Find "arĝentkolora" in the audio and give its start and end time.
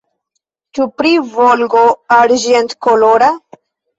2.17-3.29